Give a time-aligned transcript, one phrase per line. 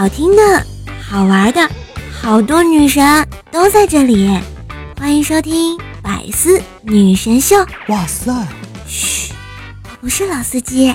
[0.00, 0.66] 好听的、
[0.98, 1.68] 好玩的，
[2.10, 3.04] 好多女神
[3.50, 4.30] 都在这里。
[4.98, 7.56] 欢迎收听《百思女神秀》。
[7.88, 8.32] 哇塞！
[8.86, 9.34] 嘘，
[9.84, 10.94] 我不是老司机。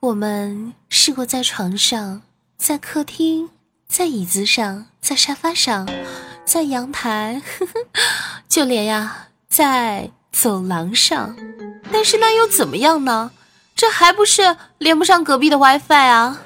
[0.00, 2.20] 我们试过在床上，
[2.58, 3.48] 在客厅，
[3.88, 5.88] 在椅子上，在沙发上，
[6.44, 7.72] 在阳台，呵 呵
[8.50, 11.34] 就连呀，在走廊上。
[11.90, 13.30] 但是那又怎么样呢？
[13.78, 16.42] 这还不是连不上隔壁的 WiFi 啊！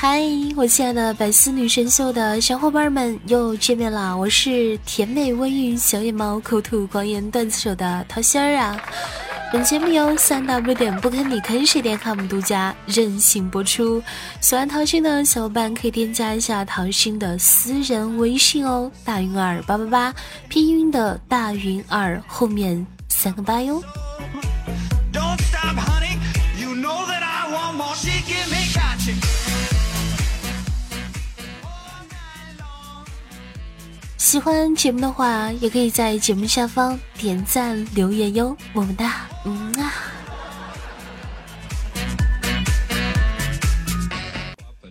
[0.00, 0.22] 嗨，
[0.54, 8.80] 我亲爱的百思女神秀的小伙伴们又见面了，我是甜美温韵小野猫口吐狂言段子手的桃心儿啊。
[9.52, 14.00] 本节目由三 w 点不坑你坑谁点 com 独家任性播出。
[14.40, 20.14] 喜欢桃心的小伙伴可以添加一下桃心的私人微信哦，大云儿八八八，
[20.48, 23.82] 拼音的大云儿后面三个八哟。
[25.12, 26.16] Don't stop, honey,
[26.56, 27.88] you know that I want more.
[34.28, 39.90] 喜欢节目的话，也可以在节目下方点赞留言哟，么么哒，嗯啊。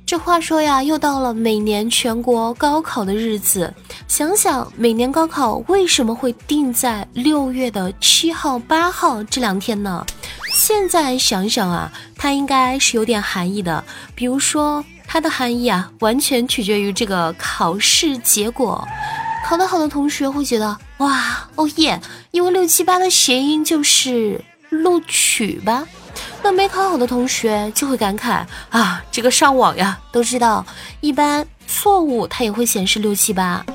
[0.08, 3.72] 这话说呀，又到了每年全国高考的日子，
[4.08, 10.04] 想想每年高考为什么会定在六月的七号、八号这两天呢？
[10.52, 13.84] 现在想想啊，它应该是有点含义的，
[14.16, 18.84] 比如说它的含义啊，完全取决于这个考试结果。
[19.48, 25.88] 考得好的同学会觉得哇哦耶，因为六七八的谐音就是录取吧。
[26.44, 30.66] 那没考好的同学就会感慨啊，这个上网呀，都知道
[31.00, 33.66] 一般错误它也会显示六七八，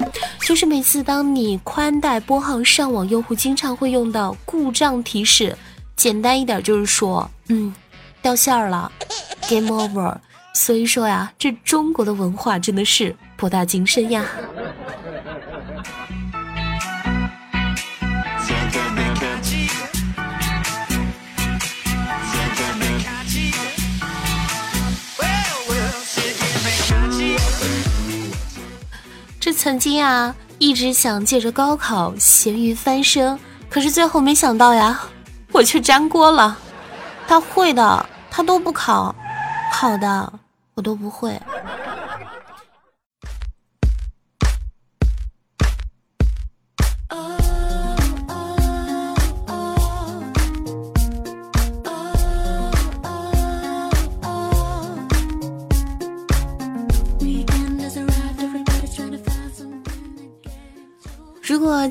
[0.47, 5.57] 就是每次当你宽带拨号上网用户经常会用到故障提示，
[5.97, 7.75] 简单一点就是说，嗯，
[8.21, 8.93] 掉线了
[9.49, 10.15] ，game over。
[10.53, 14.27] 所以说呀，这中国的文化真的是博大精深呀。
[29.43, 33.37] 这曾经啊，一直想借着高考咸鱼翻身，
[33.69, 35.01] 可是最后没想到呀，
[35.51, 36.57] 我却粘锅了。
[37.27, 39.13] 他会的，他都不考；
[39.73, 40.33] 好的，
[40.75, 41.37] 我都不会。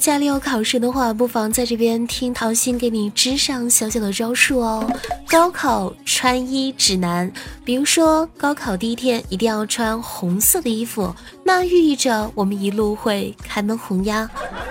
[0.01, 4.83] 家里有考试的话，不妨在这边听桃心给你支上小小的招数哦。
[5.27, 7.31] 高考穿衣指南，
[7.63, 11.13] 比如说高考第一天一定要穿红色的衣服，
[11.43, 14.27] 那寓意着我们一路会开门红呀。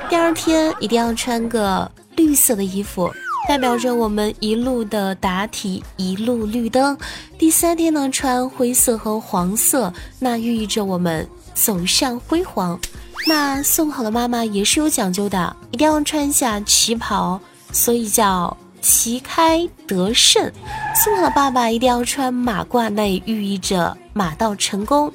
[0.08, 3.08] 第二天一定要穿个绿色的衣服，
[3.48, 6.98] 代表着我们一路的答题一路绿灯。
[7.38, 11.24] 第三天呢，穿灰色和黄色，那寓意着我们
[11.54, 12.76] 走向辉煌。
[13.26, 17.38] 那送考的妈妈也是有讲究的，一定要穿下旗袍，
[17.70, 20.50] 所以叫旗开得胜。
[20.94, 25.12] 送考的爸爸一定要穿马褂，那也寓意着马到成功。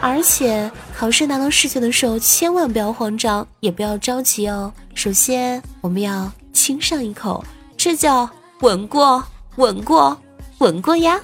[0.00, 4.72] 而且考试拿到试卷的时候，千万不要慌张，也不要着急哦。
[4.94, 7.44] 首先我们要亲上一口，
[7.76, 8.28] 这叫
[8.60, 9.24] 稳过，
[9.56, 10.16] 稳过，
[10.58, 11.18] 稳过呀。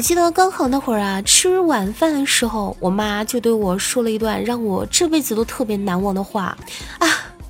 [0.00, 6.56] 我记得高考那会儿啊，吃晚饭的时候，我妈就对我说了一段让我这辈子都特别难忘的话
[6.98, 7.06] 啊！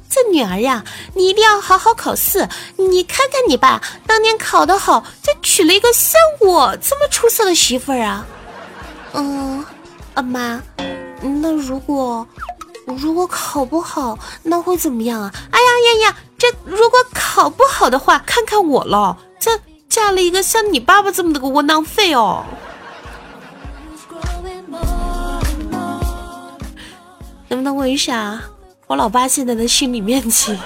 [0.08, 2.48] 这女儿呀，你一定要好好考试。
[2.74, 8.26] 你看看你爸当年考得好，就娶了一个像我这么出色的媳妇儿啊。
[9.12, 9.64] 嗯，
[10.14, 10.60] 啊妈，
[11.22, 12.26] 那如果
[12.84, 15.32] 如果考不好，那会怎么样啊？
[15.52, 19.16] 哎呀呀呀，这如果考不好的话，看看我喽，
[20.12, 22.44] 了一个像你爸爸这么的个窝囊废哦。
[27.48, 28.40] 能不能问一下
[28.86, 30.56] 我老爸现在的心里面积？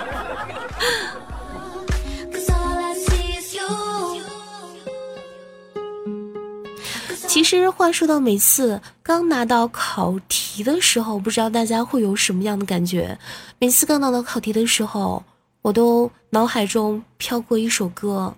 [7.26, 13.19] 其实话说到每次刚拿到考题的时候不知道大家会有什么样的感觉？
[13.58, 15.23] 每次刚拿到考题的时候
[15.62, 18.32] 我都脑海中飘过一首歌。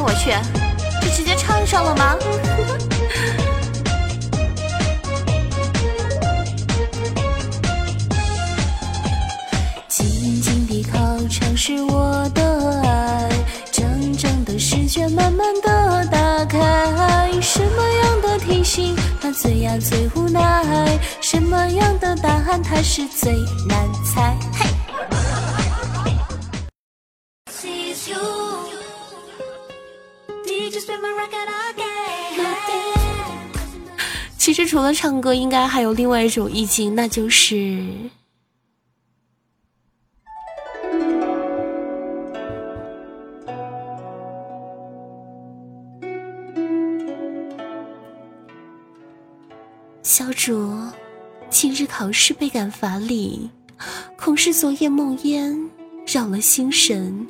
[0.00, 0.30] 我去，
[1.00, 2.16] 这直接唱上了吗？
[9.88, 10.98] 静静的考
[11.28, 13.28] 场是我的爱，
[13.72, 17.30] 整整的试卷慢慢的打开。
[17.40, 20.98] 什么样的题型它最呀最无奈？
[21.20, 23.32] 什么样的答案它是最
[23.66, 24.36] 难猜？
[34.64, 37.80] 实除了唱歌，应该还有另外一种意境，那就是
[50.02, 50.76] 小主，
[51.48, 53.48] 今日考试倍感乏力，
[54.16, 55.68] 恐是昨夜梦魇
[56.04, 57.24] 扰了心神，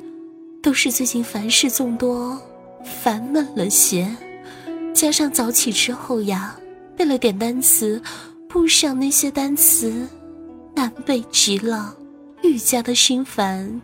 [0.63, 2.41] 都是最近凡事众多。
[2.83, 4.09] 烦闷了些，
[4.95, 6.55] 加上早起之后呀，
[6.99, 8.03] 背了点单词，
[8.49, 10.05] 不想那些单词
[10.75, 11.95] 难背极了，
[12.43, 13.81] 愈加的心烦。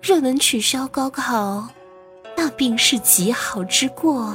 [0.00, 1.68] 若能取消高考，
[2.38, 4.34] 那便是极好之过。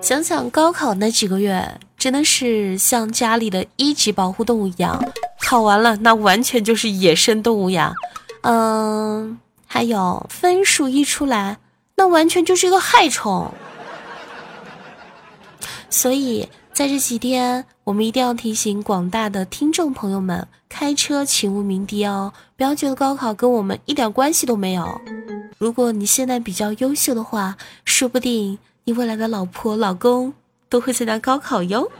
[0.00, 4.98] 想想高考那几个月，真的是像家里的一级保护动物一样，
[5.42, 7.92] 考完了那完全就是野生动物呀。
[8.40, 11.58] 嗯，还有分数一出来，
[11.96, 13.52] 那完全就是一个害虫。
[15.88, 25.00] 所以在这几天，我们一定要提醒广大的听众朋友们，开车请勿鸣笛哦，不要觉得高考跟我们一点关系都没有。
[25.56, 30.34] 如果你现在比较优秀的话，说不定你未来的老婆、老公
[30.68, 31.90] 都会参加高考哟。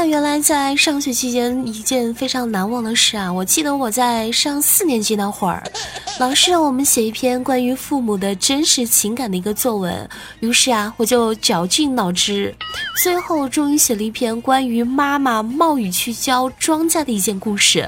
[0.00, 3.30] 那原来在上学期间一件非常难忘的事啊！
[3.30, 5.62] 我记得我在上四年级那会儿，
[6.18, 10.08] 老师让我们写一篇关于父母的真实情感的一个作文，
[10.40, 12.54] 于是啊，我就绞尽脑汁，
[13.02, 17.86] 最后终于写了一篇关于妈妈冒雨去浇庄稼的一件故事，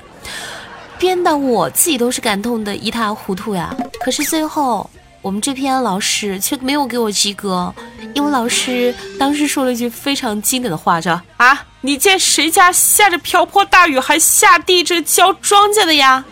[0.99, 3.75] 编的我自己都是感动的一塌糊涂呀！
[4.05, 4.91] 可是最后。
[5.23, 7.73] 我们这篇老师却没有给我及格，
[8.13, 16.25] 因为老师当时说了一句非常经典的话，叫啊，你见谁家下着瓢泼大雨还下地这浇庄稼的呀？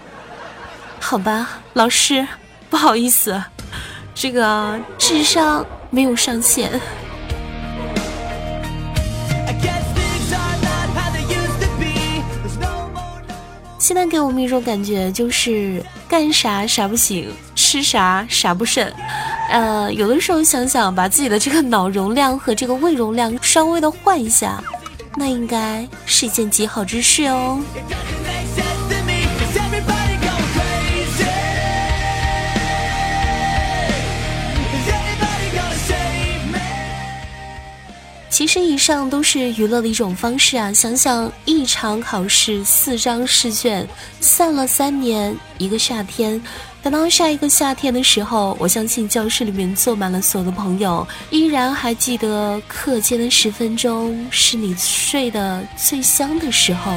[0.99, 2.27] 好吧，老师，
[2.69, 3.41] 不好意思，
[4.13, 6.69] 这个智商没有上限。
[13.79, 17.33] 现在给我们一种感觉，就是干啥啥不行，
[17.71, 18.93] 吃啥啥不剩。
[19.49, 24.61] 呃，有的时候想想，把自己的这个脑容量和这个胃容量稍微的换一下，
[25.15, 27.61] 那应该是一件极好之事哦。
[38.53, 40.73] 实以上都是娱乐的一种方式啊！
[40.73, 43.87] 想想一场考试，四张试卷，
[44.19, 46.43] 散了三年，一个夏天。
[46.83, 56.93] 等到下一个夏天的时候，我相信教室里面坐满了所有的朋友，依然还记得课间的十分钟是你睡得最香的时候。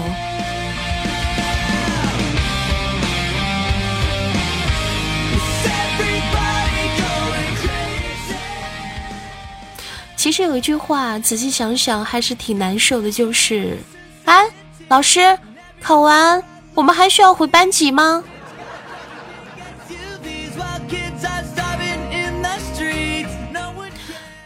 [10.34, 13.78] 其实有一句话，仔细想想还是挺难受的，就是，
[14.26, 14.44] 哎，
[14.88, 15.38] 老师，
[15.80, 18.24] 考完我们还需要回班级吗？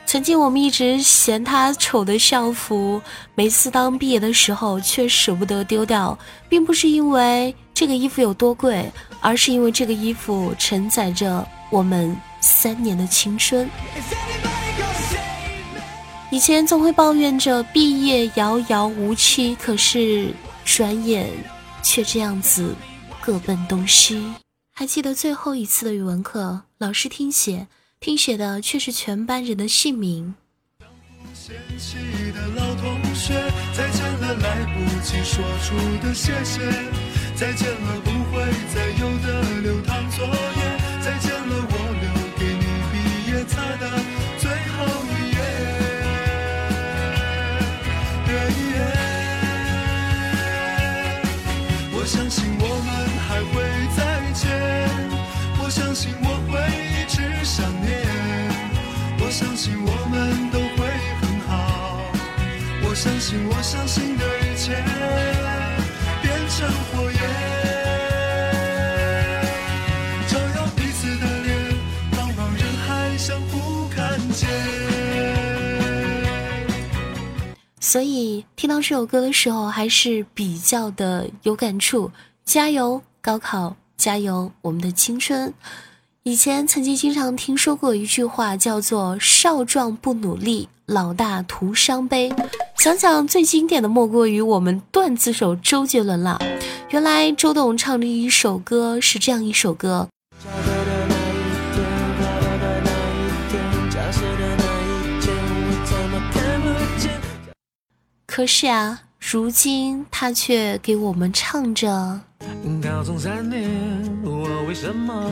[0.06, 3.01] 曾经我们一直嫌他丑的校服，
[3.34, 8.91] 每次当毕业的时候却舍不得丢掉，并不是因为这个衣服有多贵，
[9.22, 13.70] 而是因为这个衣服承载着我们三年的青春。
[16.29, 20.34] 以前总会抱怨着毕业遥遥无期，可是
[20.65, 21.29] 转眼
[21.81, 22.75] 却这样子
[23.22, 24.34] 各奔东西。
[24.74, 27.67] 还记得最后一次的语文课，老师听写，
[28.01, 30.36] 听写的却是全班人的姓名。
[33.74, 36.60] 再见了，来不及说出的谢谢；
[37.38, 38.43] 再见了，不会
[38.75, 40.34] 再有的流淌作业；
[41.01, 42.96] 再见了，我留给你毕
[43.31, 43.84] 业册的
[59.38, 60.88] 相信我们都会
[61.22, 62.01] 很好，
[62.82, 64.74] 我相信我相信的一切
[66.24, 67.22] 变成火焰，
[70.27, 71.56] 照耀彼此的脸，
[72.13, 74.50] 茫茫人海相互看见。
[77.79, 82.12] 所以听到这首歌的时候，还是比较的有感触。
[82.44, 83.75] 加油，高考！
[83.98, 85.53] 加油，我们的青春！
[86.27, 92.29] 以前曾经经常听说过一句话，叫做“少壮不努力，老大徒伤悲”。
[92.75, 96.38] 想想最经典的，莫过于我们段子手周杰伦了。
[96.89, 100.10] 原来周董唱的一首歌是这样一首歌。
[108.25, 111.89] 可是啊，如今他却给我们唱着。
[112.81, 113.69] 高中三年，
[114.24, 115.29] 我为什么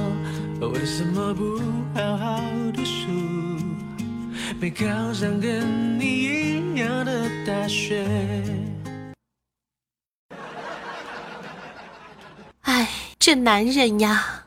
[0.60, 1.62] 为什么不
[1.98, 2.42] 好好
[2.74, 3.08] 读书？
[4.60, 8.06] 没考上跟你一样的大学。
[12.64, 14.45] 哎，这男人呀！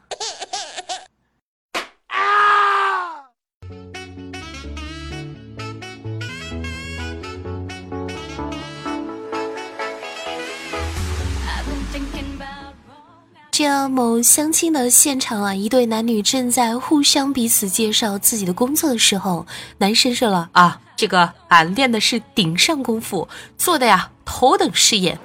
[13.58, 19.44] 这某相亲的现场啊，一对男女正在互相彼此介绍自己的工作的时候，
[19.78, 25.18] 男生说了啊，这个俺练的是顶上功夫，做的呀头等事业。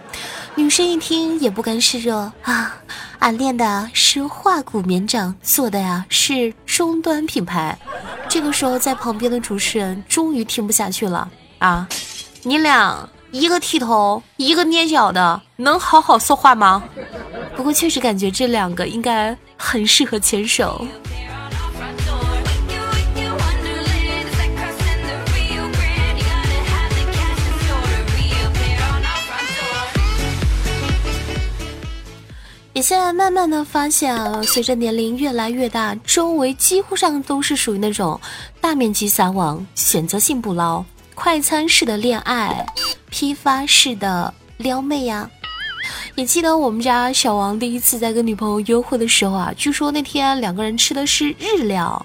[0.56, 2.76] 女生一听也不甘示弱啊，
[3.20, 7.78] 俺练的是化骨绵掌，做的呀是中端品牌。
[8.28, 11.88] 这个时候，在旁边的主持人终于听不下去了啊，
[12.42, 16.84] 你俩一个剃头，一个捏脚的，能好好说话吗？
[17.56, 20.86] 不过确实感觉这两个应该很适合牵手。
[32.74, 38.22] 也现在慢慢的发现啊，随着年龄越来越大，周围几乎上都是属于那种
[38.62, 40.86] 大面积撒网、选择性不捞、
[41.16, 42.66] 快餐式的恋爱、
[43.14, 45.30] 批发式的撩妹呀。
[46.16, 52.04] 也记得我们家小王第一次在跟女朋友约会的时候啊，据说那天两个人吃的是日料，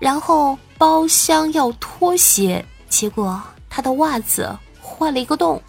[0.00, 4.50] 然后包厢要脱鞋，结果他的袜子
[4.82, 5.62] 坏了一个洞。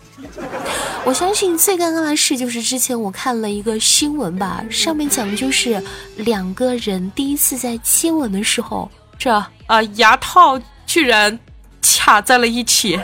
[1.04, 5.80] 我相信最尴尬的事就是之前我看了一个新闻吧，上面讲的就是
[6.16, 9.32] 两个人第一次在接吻的时候，这
[9.68, 11.38] 啊牙套居然
[11.84, 13.00] 卡在了一起。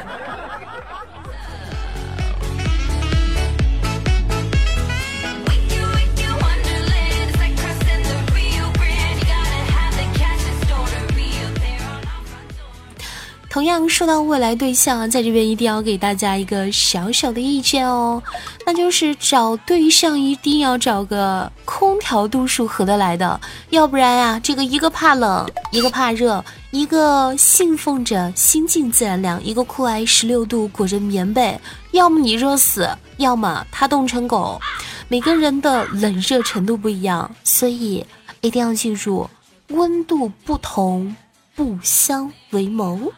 [13.58, 18.22] 同样说到未来对象，在这边一定要给大家一个小小的意见哦，
[18.68, 31.60] 那就是找对象一定要找个空调度数合得来的，要不然呀，这个一个怕冷，一个怕热，一个信奉着心静自然凉，一个酷爱十六度裹着棉被，
[31.94, 32.88] 要么你热死，
[33.18, 34.62] 要么他冻成狗。
[35.08, 38.06] 每个人的冷热程度不一样，所以
[38.42, 39.28] 一定要记住，
[39.70, 41.16] 温度不同
[41.56, 43.12] 不相为谋。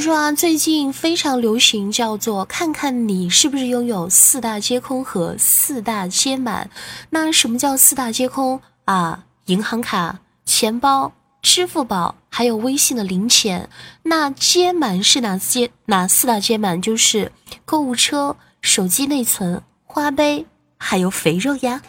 [0.00, 6.70] 据说啊，最近非常流行叫做“看看你是不是拥有四大皆空和四大皆满”。
[7.10, 9.24] 那什么叫四大皆空啊？
[9.44, 13.68] 银行卡、钱包、支付宝，还有微信的零钱。
[14.04, 15.70] 那皆满是哪些？
[15.84, 16.80] 哪四大皆满？
[16.80, 17.30] 就是
[17.66, 20.46] 购物车、手机内存、花呗，
[20.78, 21.82] 还有肥肉呀。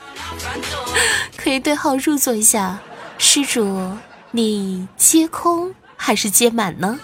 [1.37, 2.77] 可以对号入座一下，
[3.17, 3.89] 施主，
[4.31, 6.99] 你皆空还是皆满呢？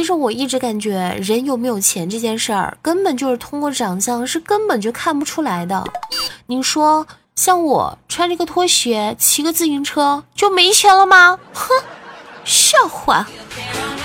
[0.00, 5.84] 其实我一直感觉，人有没有钱这件事儿，根本就是通过长相是根本就看不出来的。
[6.46, 11.38] 你说像我穿着个拖鞋骑个自行车就没钱了吗？
[11.52, 11.68] 哼，
[12.46, 13.26] 笑话！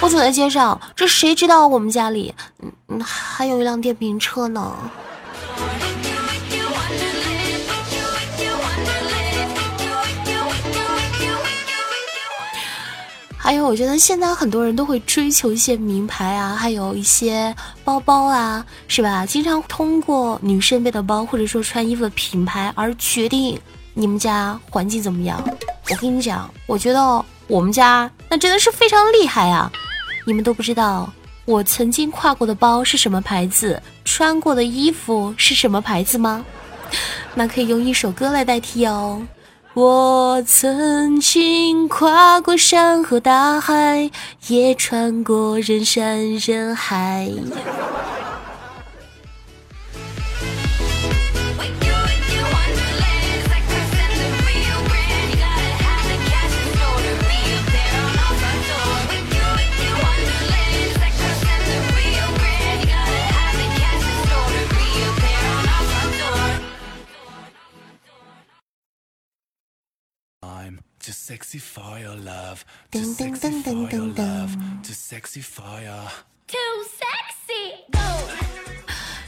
[0.01, 4.75] 我走在街上，这谁知道我们家里嗯嗯还有一辆电瓶车呢？
[13.45, 19.23] 还有，我觉得现在很多人都会追求一些名牌啊，还有一些包包啊，是吧？
[19.23, 23.55] 经常通过女生背的包或者说穿衣服的品牌而决定
[23.93, 25.39] 你们家环境怎么样。
[25.91, 29.71] 我跟你讲，我觉得我们家那真的是非常厉害啊！
[30.25, 31.07] 你们都不知道
[31.45, 36.43] 我曾经挎过的包是什么牌子，穿过的衣服是什么牌子吗？
[37.35, 39.21] 那可以用一首歌来代替哦。
[39.75, 44.09] 我曾经跨过山和大海，
[44.47, 47.29] 也穿过人山人海。
[72.95, 74.47] 噔噔噔噔噔噔。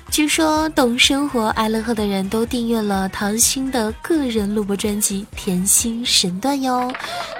[0.10, 6.90] 据说懂生活爱乐呵的人都订阅了唐鑫的个人录播专辑《甜心神段》哟。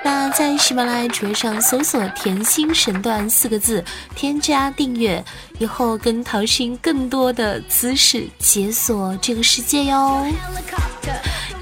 [0.04, 3.82] 那在喜马拉雅主页上搜索“甜心神段”四个字，
[4.14, 5.24] 添加订阅
[5.60, 10.28] 以后，跟唐鑫更多的姿势解锁这个世界哟，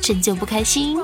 [0.01, 0.98] 拯救不开心。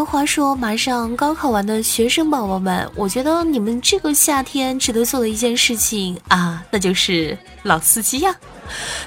[0.00, 8.32] 话说，马上高考完的学生宝宝们，我觉得你们这个夏天值得做的一件事情啊，那就是老司机呀，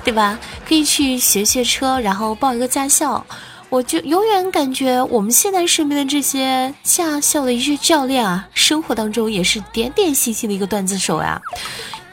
[0.04, 0.38] 对吧？
[0.68, 3.26] 可以去学学车，然后报一个驾校。
[3.70, 11.42] 我就永远感觉我们现在身边的这些驾校的一些教练啊，生活当中也是点点星星的一个段子手呀。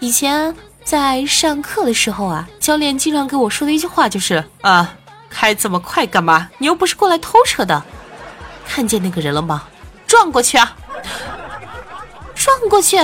[0.01, 4.95] 以前在上课的时候啊，教练经常给我说的一句话就是啊，
[5.29, 6.49] 开这么快干嘛？
[6.59, 7.83] 你又不是过来偷车的。
[8.67, 9.65] 看见那个人了吗？
[10.07, 10.77] 撞过去啊！
[12.35, 12.97] 撞过去！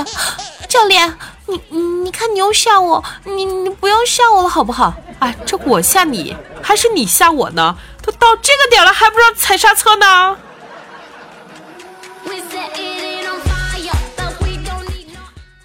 [0.68, 1.16] 教练，
[1.47, 4.94] 你你你看你又吓我，你你不要吓我了好不好？
[5.21, 7.77] 哎，这我吓你，还是你吓我呢？
[8.03, 10.37] 都到这个点了，还不知道踩刹车呢？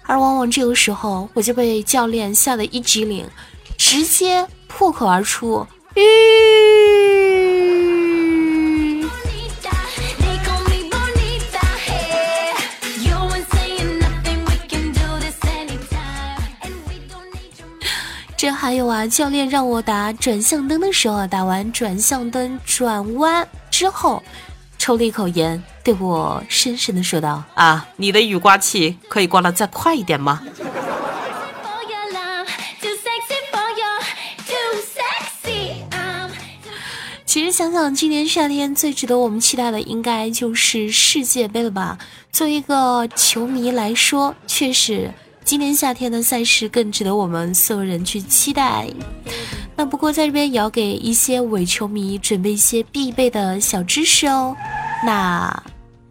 [0.06, 3.26] 而往往这个时候，我就被教练吓得一激灵，
[3.76, 6.02] 直接破口而出：吁！
[18.44, 24.22] 这还有啊，教练让我打转向灯的时候，打完转向灯转弯之后，
[24.76, 30.42] 抽了一口烟，对我深深的说道：“啊，你的雨刮器可以刮得再快一点吗？”
[37.24, 41.96] 其实想想，今年夏天最值得我们期待的，应该就是世界杯了吧？
[42.30, 45.14] 作为一个球迷来说，确实。
[45.44, 48.88] 今年夏天的赛事更值得我们所有人去期待。
[49.76, 54.56] 那不过在这边也要给一些伪球迷准备一些必备的小知识哦。
[55.04, 55.62] 那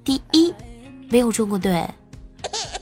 [0.04, 0.54] 第一，
[1.10, 1.84] 没有中国队；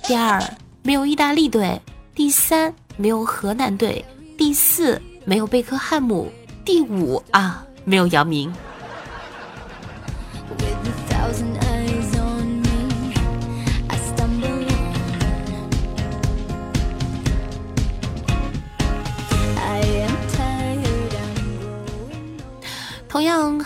[0.04, 0.44] 第二，
[0.84, 1.80] 没有意大利队；
[2.14, 4.04] 第三，没有河南队；
[4.38, 6.26] 第四，没有贝克汉姆；
[6.66, 8.54] 第五啊，没有姚明。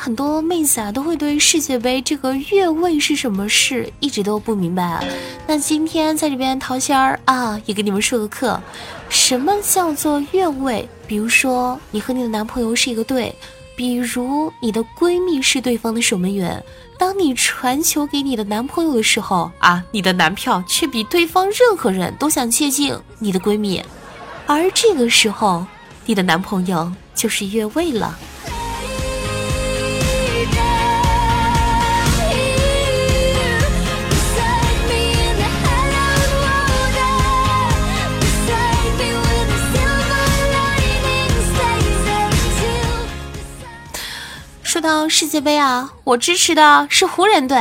[0.06, 5.04] 很多妹子啊都会对世界杯这个越位是什么事一直都不明白啊。
[5.48, 8.62] 那今天在这边桃仙儿啊也给你们授个课，
[9.10, 10.88] 什么叫做越位？
[11.08, 13.34] 比如说你和你的男朋友是一个队，
[13.76, 16.64] 比如你的闺蜜是对方的守门员，
[17.00, 23.84] 当你传球给你的男朋友的时候啊，你的男票却比对方任何人都想接近你的闺蜜，
[24.46, 25.66] 而这个时候
[26.06, 28.16] 你的男朋友就是越位了。
[44.86, 47.58] 到世界杯啊，我支持的是湖人队，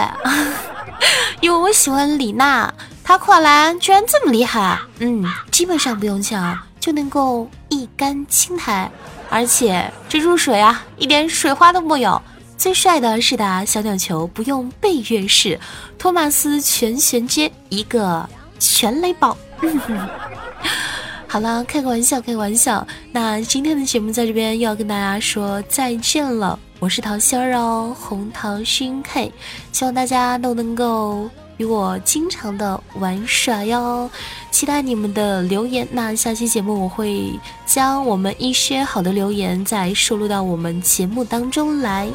[1.41, 8.91] 因为我喜欢李娜，她跨栏居然这么厉害，嗯，基本上不用抢，就能够一杆清台，
[9.31, 12.21] 而且这入水啊一点水花都没有。
[12.59, 15.59] 最帅的是打小鸟球不用背越式，
[15.99, 19.37] 托马斯全衔接一个全雷爆。
[21.27, 22.87] 好了，开个玩笑，开个玩笑。
[23.13, 26.59] 那今天的节目在这边又要跟大家说再见了。
[26.85, 29.33] 我是桃心儿哦，红桃熏 K，
[29.73, 34.11] 希望大家都能够与我经常的玩耍哟。
[34.51, 35.88] 期待你们的留言。
[35.90, 42.07] 那下期节目我会将我们一些好的留言再收录到我们节目当中来。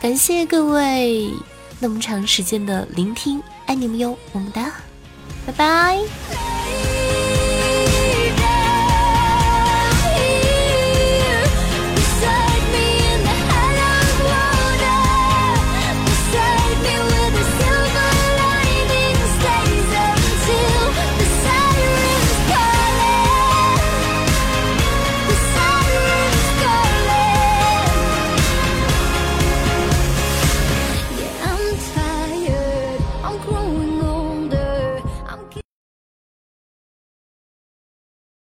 [0.00, 1.30] 感谢各位
[1.78, 4.72] 那么长时间的聆听，爱你们哟，么么哒，
[5.46, 6.55] 拜拜。